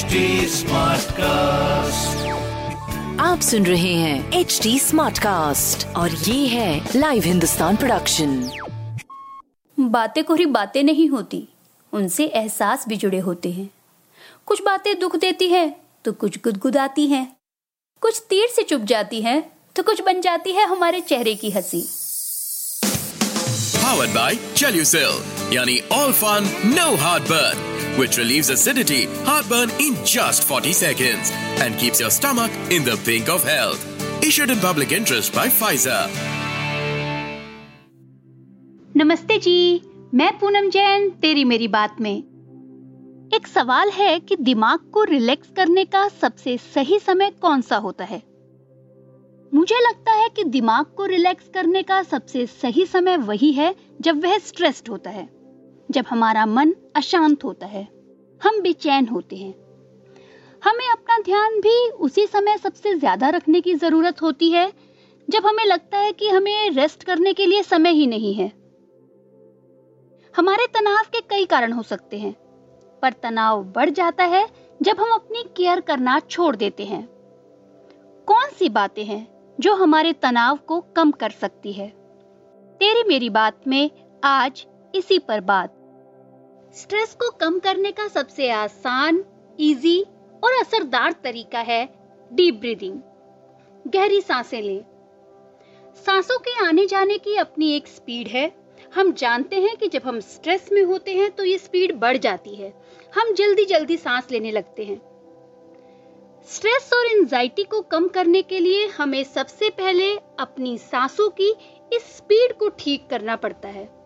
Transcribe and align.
HD 0.00 1.02
cast 1.12 2.28
आप 3.20 3.40
सुन 3.40 3.66
रहे 3.66 3.94
हैं 3.94 4.32
एच 4.32 4.60
डी 4.62 4.78
स्मार्ट 4.78 5.18
कास्ट 5.18 5.86
और 5.86 6.10
ये 6.10 6.46
है 6.46 6.88
लाइव 6.96 7.22
हिंदुस्तान 7.22 7.76
प्रोडक्शन 7.76 8.50
बातें 9.80 10.24
कोरी 10.24 10.46
बातें 10.46 10.82
नहीं 10.82 11.08
होती 11.08 11.48
उनसे 11.92 12.26
एहसास 12.26 12.84
भी 12.88 12.96
जुड़े 12.96 13.18
होते 13.18 13.52
हैं। 13.52 13.70
कुछ 14.46 14.62
बातें 14.62 14.98
दुख 14.98 15.16
देती 15.16 15.48
है 15.48 15.76
तो 16.04 16.12
कुछ 16.12 16.38
गुदगुदाती 16.38 17.06
हैं। 17.06 17.36
कुछ 18.00 18.22
तीर 18.30 18.48
से 18.48 18.62
चुप 18.62 18.80
जाती 18.80 19.22
हैं 19.22 19.52
तो 19.76 19.82
कुछ 19.82 20.02
बन 20.02 20.20
जाती 20.20 20.52
है 20.52 20.66
हमारे 20.66 21.00
चेहरे 21.00 21.34
की 21.34 21.50
हँसी। 21.50 21.88
Powered 23.82 24.14
by 24.14 24.30
Chelucil, 24.54 25.14
yani 25.52 25.76
all 25.98 26.12
fun, 26.12 26.44
no 26.74 26.88
heartburn, 27.04 27.69
which 27.98 28.18
relieves 28.18 28.50
acidity, 28.50 29.06
heartburn 29.24 29.70
in 29.80 29.94
just 30.04 30.44
40 30.44 30.72
seconds 30.72 31.30
and 31.60 31.76
keeps 31.78 32.00
your 32.00 32.10
stomach 32.10 32.50
in 32.70 32.84
the 32.84 32.96
pink 33.04 33.28
of 33.28 33.44
health. 33.44 33.84
Issued 34.22 34.50
in 34.50 34.58
public 34.58 34.92
interest 34.92 35.34
by 35.34 35.48
Pfizer. 35.48 36.08
नमस्ते 38.96 39.38
जी 39.38 39.58
मैं 40.14 40.30
पूनम 40.38 40.68
जैन 40.70 41.08
तेरी 41.22 41.44
मेरी 41.44 41.68
बात 41.68 42.00
में 42.00 42.16
एक 43.34 43.46
सवाल 43.46 43.90
है 43.90 44.18
कि 44.20 44.36
दिमाग 44.36 44.90
को 44.92 45.04
रिलैक्स 45.04 45.50
करने 45.56 45.84
का 45.84 46.06
सबसे 46.20 46.56
सही 46.58 46.98
समय 46.98 47.30
कौन 47.42 47.60
सा 47.62 47.76
होता 47.76 48.04
है 48.04 48.22
मुझे 49.54 49.80
लगता 49.80 50.12
है 50.12 50.28
कि 50.28 50.44
दिमाग 50.44 50.86
को 50.96 51.06
रिलैक्स 51.06 51.48
करने 51.54 51.82
का 51.82 52.02
सबसे 52.02 52.46
सही 52.46 52.86
समय 52.86 53.16
वही 53.16 53.52
है 53.52 53.74
जब 54.00 54.22
वह 54.24 54.38
स्ट्रेस्ड 54.38 54.88
होता 54.88 55.10
है 55.10 55.28
जब 55.90 56.04
हमारा 56.08 56.44
मन 56.46 56.74
अशांत 56.96 57.44
होता 57.44 57.66
है, 57.66 57.88
हम 58.40 58.60
बेचैन 58.60 59.08
होते 59.08 59.36
हैं। 59.36 59.54
हमें 60.62 60.88
अपना 60.88 61.18
ध्यान 61.18 61.60
भी 61.60 61.88
उसी 61.88 62.26
समय 62.26 62.56
सबसे 62.58 62.94
ज़्यादा 62.94 63.28
रखने 63.28 63.60
की 63.60 63.74
ज़रूरत 63.74 64.22
होती 64.22 64.50
है, 64.50 64.72
जब 65.28 65.46
हमें 65.46 65.64
लगता 65.64 65.98
है 65.98 66.12
कि 66.12 66.28
हमें 66.28 66.70
रेस्ट 66.70 67.04
करने 67.04 67.32
के 67.32 67.46
लिए 67.46 67.62
समय 67.62 67.90
ही 67.90 68.06
नहीं 68.06 68.34
है। 68.34 68.52
हमारे 70.34 70.66
तनाव 70.66 71.04
के 71.12 71.20
कई 71.20 71.44
कारण 71.44 71.72
हो 71.72 71.82
सकते 71.82 72.18
हैं, 72.18 72.32
पर 73.02 73.12
तनाव 73.12 73.64
बढ़ 73.64 73.90
जाता 73.90 74.24
है 74.24 74.46
जब 74.82 75.00
हम 75.00 75.12
अपनी 75.14 75.42
केयर 75.56 75.80
करना 75.80 76.18
छोड़ 76.20 76.54
देते 76.56 76.84
हैं। 76.84 77.06
कौन 78.28 78.50
सी 78.58 78.68
बातें 78.68 79.04
हैं 79.04 79.26
जो 79.58 79.74
हमारे 79.74 80.12
तनाव 80.12 80.58
को 80.66 80.80
कम 80.96 81.10
कर 81.10 81.30
सकती 81.30 81.72
है? 81.72 81.88
तेरी 82.80 83.08
मेरी 83.08 83.30
बात 83.30 83.68
में 83.68 83.90
आज 84.24 84.66
इसी 84.94 85.18
पर 85.18 85.40
बात। 85.40 85.76
स्ट्रेस 86.74 87.14
को 87.14 87.30
कम 87.30 87.58
करने 87.58 87.90
का 87.92 88.06
सबसे 88.08 88.50
आसान 88.50 89.24
इजी 89.58 90.00
और 90.44 90.52
असरदार 90.52 91.12
तरीका 91.12 91.60
है 91.60 91.84
डीप 92.30 92.54
ब्रीदिंग 92.54 93.00
गहरी 93.86 94.20
साँसें 94.20 94.60
लें। 94.62 94.84
सांसों 96.06 96.38
के 96.38 96.58
आने 96.66 96.86
जाने 96.86 97.18
की 97.18 97.36
अपनी 97.36 97.72
एक 97.72 97.88
स्पीड 97.88 98.28
है। 98.28 98.50
हम 98.94 99.12
जानते 99.12 99.56
हैं 99.56 99.76
कि 99.76 99.88
जब 99.88 100.02
हम 100.04 100.20
स्ट्रेस 100.20 100.68
में 100.72 100.82
होते 100.82 101.14
हैं 101.14 101.30
तो 101.30 101.44
ये 101.44 101.58
स्पीड 101.58 101.96
बढ़ 101.96 102.16
जाती 102.16 102.54
है। 102.54 102.72
हम 103.14 103.34
जल्दी 103.34 103.64
जल्दी 103.64 103.96
सांस 103.96 104.30
लेने 104.30 104.50
लगते 104.50 104.84
हैं। 104.84 105.00
स्ट्रेस 106.48 106.90
और 106.94 107.06
एंजाइटी 107.06 107.64
को 107.64 107.80
कम 107.82 108.08
करने 108.08 108.42
के 108.42 108.58
लिए 108.58 108.86
हमें 108.86 109.22
सबसे 109.24 109.70
पहले 109.70 110.14
अपनी 110.38 110.78
सांसों 110.78 111.30
की 111.30 111.54
इस 111.92 112.16
स्पीड 112.16 112.52
को 112.52 112.68
ठीक 112.68 113.08
करना 113.10 113.36
पड़ता 113.36 113.68
है। 113.68 113.99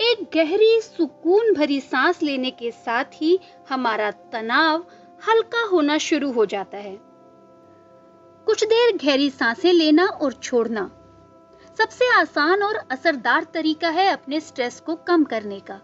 एक 0.00 0.30
गहरी 0.34 0.80
सुकून 0.80 1.52
भरी 1.54 1.80
सांस 1.80 2.22
लेने 2.22 2.50
के 2.50 2.70
साथ 2.70 3.04
ही 3.14 3.38
हमारा 3.68 4.10
तनाव 4.10 4.86
हल्का 5.28 5.64
होना 5.64 5.98
शुरू 5.98 6.30
हो 6.32 6.46
जाता 6.46 6.78
है। 6.78 6.96
कुछ 8.46 8.64
देर 8.64 8.96
गहरी 8.96 9.30
साँसें 9.30 9.72
लेना 9.72 10.04
और 10.04 10.32
छोड़ना 10.32 10.90
सबसे 11.78 12.12
आसान 12.14 12.62
और 12.62 12.76
असरदार 12.90 13.44
तरीका 13.44 13.88
है 13.88 14.08
अपने 14.08 14.40
स्ट्रेस 14.40 14.80
को 14.80 14.94
कम 14.96 15.24
करने 15.24 15.60
का। 15.60 15.80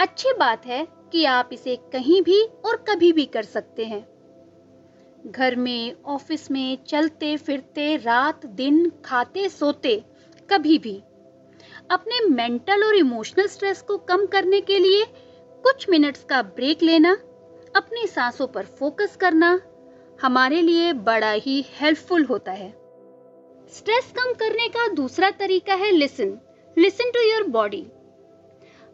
अच्छी 0.00 0.32
बात 0.32 0.66
है 0.66 0.86
कि 1.12 1.24
आप 1.24 1.50
इसे 1.52 1.76
कहीं 1.76 2.22
भी 2.22 2.42
और 2.42 2.84
कभी 2.88 3.12
भी 3.12 3.24
कर 3.26 3.42
सकते 3.42 3.84
हैं। 3.84 4.06
घर 5.26 5.56
में, 5.56 5.96
ऑफ़िस 6.06 6.50
में 6.50 6.84
चलते 6.84 7.36
फिरते 7.36 7.96
रात, 7.96 8.46
दिन 8.46 8.92
खाते 9.04 9.48
सोते 9.48 10.04
कभी 10.50 10.78
भी। 10.78 11.02
अपने 11.90 12.20
मेंटल 12.26 12.84
और 12.84 12.94
इमोशनल 12.94 13.46
स्ट्रेस 13.46 13.82
को 13.82 13.96
कम 13.98 14.26
करने 14.26 14.60
के 14.60 14.78
लिए 14.78 15.04
कुछ 15.64 15.88
मिनट्स 15.90 16.24
का 16.24 16.42
ब्रेक 16.42 16.82
लेना, 16.82 17.12
अपनी 17.74 18.06
सांसों 18.06 18.46
पर 18.46 18.66
फोकस 18.78 19.16
करना 19.16 19.60
हमारे 20.22 20.60
लिए 20.60 20.92
बड़ा 20.92 21.30
ही 21.32 21.64
हेल्पफुल 21.80 22.24
होता 22.24 22.52
है। 22.52 22.70
स्ट्रेस 23.72 24.12
कम 24.16 24.32
करने 24.32 24.68
का 24.68 24.86
दूसरा 24.88 25.30
तरीका 25.30 25.74
है 25.74 25.90
listen. 25.90 26.38
Listen 26.76 27.10
to 27.10 27.20
your 27.22 27.48
body. 27.48 27.84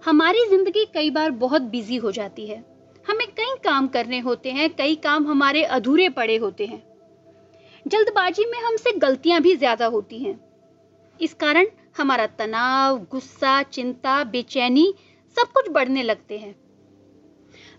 हमारी 0.02 0.44
ज़िंदगी 0.46 0.84
कई 0.84 1.10
बार 1.10 1.30
बहुत 1.30 1.62
बिज़ी 1.62 1.96
हो 1.96 2.10
जाती 2.12 2.46
है। 2.46 2.64
हमें 3.06 3.26
कई 3.28 3.54
काम 3.64 3.88
करने 3.88 4.18
होते 4.18 4.50
हैं, 4.50 4.68
कई 4.74 4.94
काम 4.96 5.26
हमारे 5.26 5.62
अधूरे 5.64 6.08
पड़े 6.08 6.36
होते 6.36 6.66
हैं। 6.66 6.82
जल्दबाजी 7.86 8.44
में 8.44 8.58
हमसे 8.58 8.92
गलतियाँ 8.98 9.40
भी 9.40 9.54
ज़्यादा 9.56 9.86
होती 9.86 10.18
हैं। 10.18 10.38
इस 11.20 11.34
कारण 11.34 11.66
हमारा 11.98 12.26
तनाव, 12.38 12.98
गुस्सा, 13.10 13.62
चिंता, 13.62 14.22
बेचैनी 14.24 14.92
सब 15.36 15.52
कुछ 15.52 15.68
बढ़ने 15.70 16.02
लगते 16.02 16.38
हैं। 16.38 16.54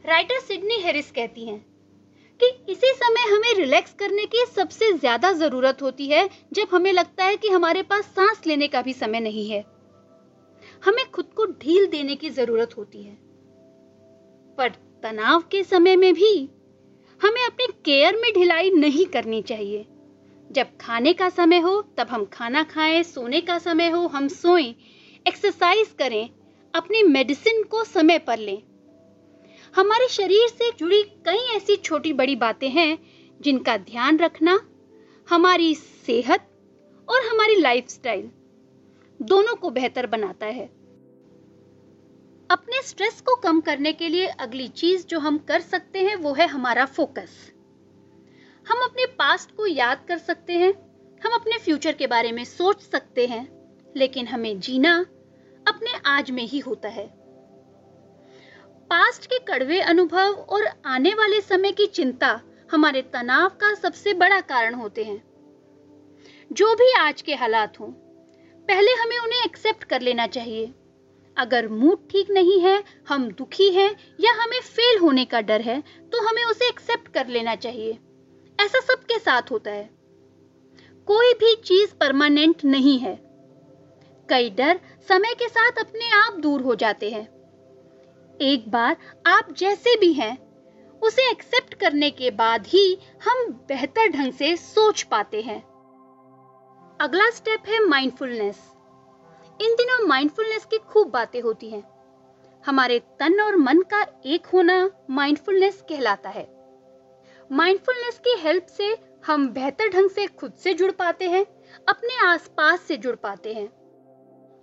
राइटर 0.06 0.40
सिडनी 0.40 0.82
हेरिस 0.82 1.12
कहती 1.12 1.46
हैं 1.46 1.60
कि 2.40 2.48
इसी 2.72 2.92
समय 2.94 3.30
हमें 3.30 3.54
रिलैक्स 3.54 3.94
करने 3.94 4.26
की 4.26 4.46
सबसे 4.46 4.92
ज़्यादा 4.94 5.32
ज़रूरत 5.32 5.82
होती 5.82 6.08
है 6.08 6.30
जब 6.54 6.68
हमें 6.72 6.92
लगता 6.94 7.24
है 7.24 7.38
कि 7.38 7.50
हमारे 7.50 7.82
पास 7.84 8.06
सांस 8.06 8.42
लेने 8.48 8.68
का 8.68 8.82
भी 8.82 8.94
समय 8.94 9.20
नहीं 9.20 9.50
है। 9.50 9.64
हमें 10.86 11.10
खुद 11.12 11.26
को 11.36 11.46
ढील 11.62 11.88
देने 11.88 12.16
की 12.16 12.30
ज़रूरत 12.30 12.78
होती 12.78 13.04
है। 13.04 13.18
पर 14.58 14.70
तनाव 15.04 15.44
के 15.52 15.64
समय 15.64 15.96
में 15.96 16.14
भी 16.14 16.34
हमें 17.22 17.46
अपने 17.46 17.68
केयर 17.86 18.16
में 18.16 18.32
ढिलाई 18.34 18.72
नहीं 18.72 19.06
करनी 19.06 19.42
चाहिए। 19.42 19.86
जब 20.52 20.78
खाने 20.82 21.14
का 21.14 21.30
समय 21.30 21.60
हो, 21.60 21.82
तब 21.82 22.08
हम 22.08 22.26
खाना 22.26 22.64
खाएँ, 22.64 23.04
सोने 23.04 23.42
का 23.42 23.58
समय 23.58 23.90
हो, 23.90 24.08
हम 24.08 24.28
सोएँ। 24.28 24.76
एक्सरसाइज 25.28 25.96
करें, 26.00 26.30
अपनी 26.76 27.04
मेडिसिन 27.04 27.64
को 27.64 27.84
समय 27.84 28.20
पर 28.20 28.38
लें। 28.38 28.62
हमारे 29.76 30.08
शरीर 30.08 30.48
से 30.48 30.72
जुड़ी 30.72 31.04
कई 31.04 31.56
ऐसी 31.58 31.76
छोटी 31.76 32.14
बड़ी 32.14 32.36
बातें 32.36 32.70
हैं, 32.70 33.00
जिनका 33.42 33.78
ध्यान 33.78 34.18
रखना, 34.18 34.60
हमारी 35.30 35.76
सेहत 35.76 36.50
और 37.10 37.28
हमारी 37.28 37.56
लाइफस्टाइल 37.56 38.32
दोनों 39.22 39.56
को 39.56 39.70
बेहतर 39.70 40.08
बनाता 40.08 40.46
है। 40.46 40.66
अपने 42.52 42.82
स्ट्रेस 42.82 43.22
को 43.22 43.36
कम 43.36 43.62
करने 43.62 43.94
के 43.94 44.08
लिए 44.08 44.26
अगली 44.26 44.68
चीज़ 44.68 45.08
जो 45.08 45.20
हम 45.20 45.38
कर 45.38 45.60
सकते 45.60 46.00
हैं, 46.00 46.16
वो 46.16 46.34
है 46.34 46.48
हमारा 46.48 46.86
फोकस 46.86 47.54
हम 48.70 48.84
अपने 48.84 49.06
पास्ट 49.20 49.52
को 49.52 49.66
याद 49.68 50.04
कर 50.08 50.18
सकते 50.18 50.54
हैं, 50.54 50.72
हम 51.22 51.34
अपने 51.34 51.58
फ्यूचर 51.58 51.92
के 51.92 52.08
बारे 52.08 52.32
में 52.32 52.44
सोच 52.46 52.82
सकते 52.82 53.26
हैं, 53.28 53.48
लेकिन 53.96 54.28
हमें 54.28 54.60
जीना 54.60 54.94
अपने 55.66 55.94
आज 56.06 56.30
में 56.32 56.44
ही 56.44 56.60
होता 56.60 56.90
है। 56.90 57.06
पास्ट 58.90 59.26
के 59.26 59.40
कड़वे 59.40 59.80
अनुभव 59.82 60.34
और 60.50 60.68
आने 60.86 61.14
वाले 61.14 61.40
समय 61.42 61.72
की 61.72 61.86
चिंता 61.86 62.40
हमारे 62.72 63.02
तनाव 63.14 63.50
का 63.62 63.74
सबसे 63.74 64.14
बड़ा 64.14 64.40
कारण 64.42 64.74
होते 64.74 65.04
हैं। 65.04 65.22
जो 66.52 66.74
भी 66.76 66.92
आज 66.94 67.22
के 67.22 67.36
हालात 67.36 67.80
हों, 67.80 67.88
पहले 68.68 68.92
हमें 68.94 69.18
उन्हें 69.18 69.44
एक्सेप्ट 69.46 69.84
कर 69.84 70.02
लेना 70.02 70.28
चाहिए। 70.28 70.74
अगर 71.38 71.68
मूड 71.68 72.08
ठीक 72.10 72.30
नहीं 72.30 72.60
है, 72.62 72.84
हम 73.10 73.30
दुखी 73.32 73.70
हैं 73.70 73.90
या 74.20 74.32
हमें 74.34 74.60
फेल 74.60 75.00
होने 75.00 75.26
का 75.26 75.42
डर 75.42 75.62
है 75.62 75.80
तो 75.82 76.28
हमें 76.28 76.44
उसे 76.44 76.68
एक्सेप्ट 76.70 77.08
कर 77.14 77.28
लेना 77.28 77.56
चाहिए। 77.56 77.98
ऐसा 78.60 78.80
सबके 78.80 79.20
साथ 79.20 79.42
होता 79.52 79.72
है। 79.72 79.90
कोई 81.08 81.34
भी 81.34 81.56
चीज़ 81.56 81.96
परमानेंट 81.96 82.66
नहीं 82.66 83.00
है। 83.00 83.16
कई 84.30 84.50
डर 84.50 84.80
समय 85.10 85.34
के 85.34 85.48
साथ 85.48 85.72
अपने 85.72 86.10
आप 86.10 86.34
दूर 86.34 86.62
हो 86.62 86.76
जाते 86.76 87.10
हैं। 87.10 87.24
एक 88.42 88.66
बार 88.72 88.98
आप 89.26 89.52
जैसे 89.52 90.00
भी 90.00 90.14
हैं, 90.14 90.38
उसे 91.00 91.32
एक्सेप्ट 91.32 91.74
करने 91.74 92.12
के 92.12 92.32
बाद 92.32 92.68
ही 92.68 92.98
हम 93.24 93.66
बेहतर 93.68 94.08
ढंग 94.08 94.34
से 94.34 94.58
सोच 94.58 95.04
पाते 95.04 95.42
हैं। 95.42 95.62
अगला 97.02 97.30
स्टेप 97.30 97.64
है 97.68 97.86
माइंडफुलनेस 97.86 98.60
इन 99.62 99.74
दिनों 99.74 100.08
माइंडफुलनेस 100.08 100.66
की 100.66 100.78
खूब 100.78 101.08
बातें 101.08 101.42
होती 101.42 101.70
हैं। 101.70 101.84
हमारे 102.66 103.00
तन 103.00 103.42
और 103.42 103.56
मन 103.56 103.82
का 103.82 104.22
एक 104.26 104.46
होना 104.46 104.92
माइंडफुलनेस 105.10 105.84
कहलाता 105.90 106.30
है। 106.30 106.59
माइंडफुलनेस 107.52 108.20
की 108.20 108.36
हेल्प 108.40 108.66
से 108.66 108.98
हम 109.26 109.48
बेहतर 109.50 109.88
ढंग 109.90 110.10
से 110.10 110.26
खुद 110.28 110.54
से 110.54 110.74
जुड़ 110.74 110.92
पाते 110.92 111.28
हैं, 111.30 111.46
अपने 111.90 112.16
आसपास 112.26 112.82
से 112.82 112.98
जुड़ 112.98 113.16
पाते 113.16 113.54
हैं। 113.54 113.66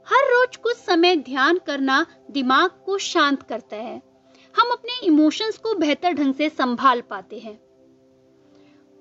हर 0.06 0.28
रोज 0.32 0.56
कुछ 0.56 0.76
समय 0.76 1.16
ध्यान 1.16 1.58
करना 1.58 2.04
दिमाग 2.30 2.70
को 2.86 2.98
शांत 2.98 3.42
करता 3.42 3.76
है। 3.76 4.02
हम 4.54 4.70
अपने 4.72 5.06
इमोशंस 5.06 5.58
को 5.58 5.74
बेहतर 5.74 6.12
ढंग 6.12 6.34
से 6.34 6.48
संभाल 6.48 7.00
पाते 7.00 7.38
हैं। 7.38 7.58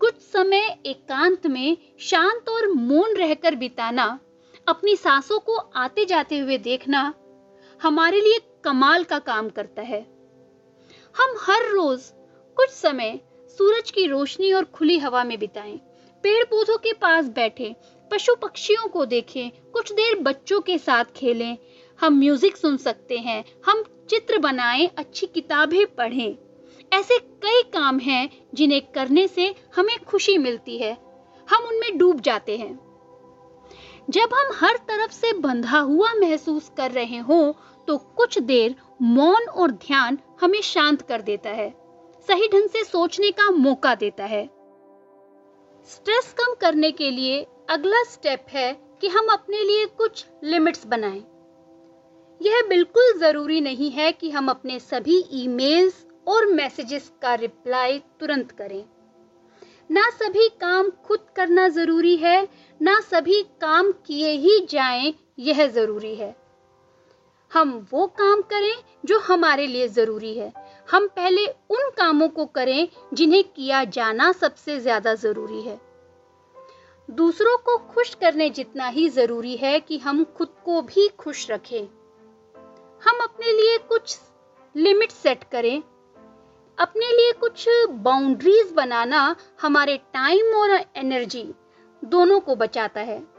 कुछ 0.02 0.16
समय 0.22 0.68
एकांत 0.86 1.48
में 1.48 1.78
शांत 2.00 2.50
और 2.50 2.68
मौन 2.68 3.16
रहकर 3.16 3.56
बिताना, 3.56 4.20
अपनी 4.68 4.96
सांसों 4.96 5.40
को 5.40 5.56
आते 5.56 6.06
जाते 6.06 6.40
हुए 6.40 6.58
देखना 6.58 7.14
हमारे 7.82 8.22
लिए 8.22 8.40
कमाल 8.64 9.04
का 9.04 9.20
काम 9.20 9.50
करता 9.50 9.82
है। 9.82 10.02
हम 11.16 11.36
हर 11.42 11.70
रोज 11.70 12.12
कुछ 12.58 12.70
समय 12.70 13.20
सूरज 13.50 13.92
की 13.92 14.06
रोशनी 14.08 14.52
और 14.54 14.64
खुली 14.66 14.98
हवा 15.00 15.24
में 15.24 15.38
बिताएँ। 15.40 15.78
पेड़ 16.24 16.44
पौधों 16.44 16.78
के 16.78 16.94
पास 16.94 17.26
बैठे 17.26 17.76
पशु 18.12 18.36
पक्षियों 18.36 18.88
को 18.88 19.06
देखें, 19.06 19.52
कुछ 19.74 19.92
देर 19.92 20.16
बच्चों 20.20 20.60
के 20.62 20.78
साथ 20.78 21.06
खेलें। 21.16 21.58
हम 22.00 22.20
म्यूज़िक 22.20 22.58
सुन 22.58 22.78
सकते 22.78 23.18
हैं, 23.18 23.44
हम 23.66 23.84
चित्र 24.10 24.38
बनाएँ, 24.38 24.90
अच्छी 24.98 25.26
किताबें 25.26 25.86
पढ़ें। 25.96 26.36
ऐसे 26.92 27.18
कई 27.20 27.62
काम 27.74 28.00
हैं 28.00 28.30
जिन्हें 28.56 28.82
करने 28.92 29.28
से 29.28 29.54
हमें 29.76 29.98
खुशी 30.00 30.38
मिलती 30.38 30.78
है। 30.78 30.92
हम 31.48 31.64
उनमें 31.64 31.98
डूब 31.98 32.20
जाते 32.22 32.58
हैं। 32.58 32.74
जब 34.10 34.34
हम 34.34 34.52
हर 34.56 34.78
तरफ़ 34.78 35.12
से 35.12 35.34
बंधा 35.34 35.80
हुआ 35.80 36.14
महसूस 36.14 36.72
कर 36.78 36.92
रहे 36.92 37.18
हो 37.20 37.56
तो 37.88 37.98
कुछ 37.98 38.38
देर 38.40 38.76
मौन 39.02 39.48
और 39.48 39.72
ध्यान 39.72 40.18
हमें 40.42 40.62
शांत 40.62 41.02
कर 41.02 41.22
देता 41.22 41.50
है। 41.50 41.74
सही 42.28 42.48
ढंग 42.48 42.70
से 42.70 42.84
सोचने 42.84 43.32
का 43.32 43.50
मौका 43.52 43.96
देता 43.96 44.26
है। 44.26 44.46
स्ट्रेस 45.90 46.34
कम 46.34 46.54
करने 46.54 46.92
के 46.92 47.10
लिए 47.12 47.46
अगला 47.70 48.04
स्टेप 48.04 48.46
है 48.50 48.72
कि 49.02 49.08
हम 49.08 49.28
अपने 49.28 49.64
लिए 49.64 49.86
कुछ 49.86 50.26
लिमिट्स 50.44 50.86
बनाएँ। 50.88 51.24
यह 52.42 52.62
बिल्कुल 52.70 53.14
ज़रूरी 53.20 53.62
नहीं 53.62 53.92
है 53.92 54.12
कि 54.12 54.30
हम 54.30 54.50
अपने 54.50 54.80
सभी 54.80 55.24
ईमेल्स 55.34 56.06
और 56.28 56.46
मैसेजेस 56.46 57.12
का 57.22 57.34
रिप्लाई 57.36 58.00
तुरंत 58.20 58.52
करें। 58.52 58.84
ना 59.92 60.10
सभी 60.10 60.48
काम 60.50 60.90
खुद 60.90 61.26
करना 61.36 61.68
ज़रूरी 61.70 62.16
है, 62.16 62.48
ना 62.82 63.00
सभी 63.02 63.42
काम 63.62 63.92
किए 63.92 64.32
ही 64.32 64.60
जाएँ, 64.70 65.14
यह 65.40 65.68
ज़रूरी 65.68 66.16
है। 66.16 66.45
हम 67.56 67.72
वो 67.92 68.06
काम 68.18 68.42
करें 68.42 68.76
जो 69.06 69.20
हमारे 69.20 69.66
लिए 69.68 69.88
ज़रूरी 69.88 70.34
है। 70.38 70.52
हम 70.90 71.08
पहले 71.08 71.46
उन 71.48 71.90
कामों 71.98 72.28
को 72.30 72.46
करें 72.46 72.88
जिन्हें 73.14 73.44
किया 73.46 73.84
जाना 73.84 74.32
सबसे 74.32 74.80
ज़्यादा 74.80 75.14
ज़रूरी 75.16 75.62
है। 75.62 75.80
दूसरों 77.10 77.58
को 77.58 77.78
खुश 77.94 78.14
करने 78.16 78.50
जितना 78.50 78.88
ही 78.88 79.08
ज़रूरी 79.10 79.56
है 79.56 79.80
कि 79.80 79.98
हम 79.98 80.24
खुद 80.38 80.50
को 80.66 80.82
भी 80.82 81.08
खुश 81.20 81.50
रखें। 81.52 81.82
हम 83.04 83.20
अपने 83.24 83.52
लिए 83.52 83.78
कुछ 83.78 84.18
लिमिट 84.76 85.12
सेट 85.12 85.44
करें। 85.44 85.82
अपने 86.78 87.12
लिए 87.12 87.32
कुछ 87.32 87.66
बाउंड्रीज 88.02 88.72
बनाना 88.72 89.36
हमारे 89.62 89.98
टाइम 90.14 90.56
और 90.56 90.72
एनर्जी 90.72 91.44
दोनों 92.04 92.40
को 92.40 92.56
बचाता 92.56 93.02
है। 93.02 93.35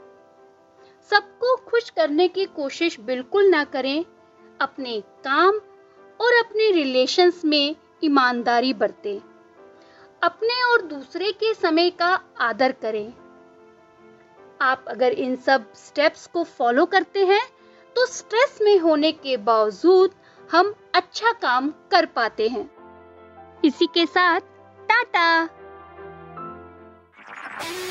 सबको 1.09 1.55
खुश 1.55 1.89
करने 1.89 2.27
की 2.27 2.45
कोशिश 2.45 2.99
बिल्कुल 2.99 3.49
ना 3.49 3.63
करें। 3.63 4.05
अपने 4.59 4.99
काम 5.01 5.59
और 6.19 6.33
अपने 6.35 6.71
रिलेशंस 6.71 7.41
में 7.45 7.75
ईमानदारी 8.03 8.73
बरतें। 8.73 9.19
अपने 10.21 10.63
और 10.63 10.81
दूसरे 10.81 11.31
के 11.31 11.53
समय 11.53 11.89
का 11.89 12.19
आदर 12.39 12.71
करें। 12.71 13.13
आप 14.61 14.85
अगर 14.87 15.13
इन 15.13 15.35
सब 15.35 15.73
स्टेप्स 15.75 16.27
को 16.27 16.43
फॉलो 16.43 16.85
करते 16.85 17.25
हैं 17.25 17.45
तो 17.95 18.05
स्ट्रेस 18.05 18.59
में 18.61 18.77
होने 18.79 19.11
के 19.11 19.37
बावजूद 19.37 20.15
हम 20.49 20.73
अच्छा 20.95 21.31
काम 21.31 21.69
कर 21.91 22.05
पाते 22.05 22.47
हैं। 22.47 22.69
इसी 23.65 23.85
के 23.85 24.05
साथ, 24.05 24.39
टाटा! 24.89 25.56